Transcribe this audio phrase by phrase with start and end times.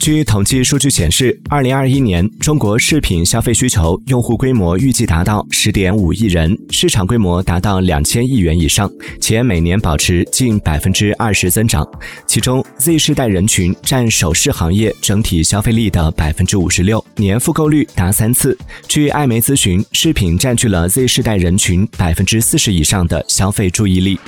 [0.00, 11.86] 据统计数据显示二零二一年中国饰品消费需求用户规模预计达到十点五亿人市场规模达到两千亿元以上且每年保持近百分之二十增长。
[12.26, 18.56] 其中 z 世代人群占首饰行业整体消费力的百分之五十六年复购率达三次。
[18.86, 24.18] 据艾媒咨询饰品占据了 z 世代人群百分之四十以上的消费注意力。